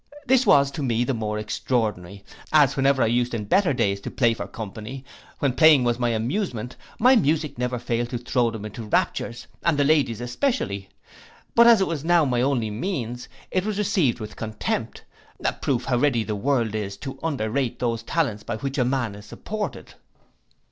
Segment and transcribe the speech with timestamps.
[0.25, 4.09] This was to me the more extraordinary, as whenever I used in better days to
[4.09, 5.05] play for company,
[5.37, 9.77] when playing was my amusement, my music never failed to throw them into raptures, and
[9.77, 10.89] the ladies especially;
[11.53, 15.03] but as it was now my only means, it was received with contempt:
[15.45, 18.83] a proof how ready the world is to under rate those talents by which a
[18.83, 19.93] man is supported.